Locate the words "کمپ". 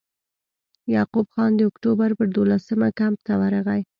2.99-3.17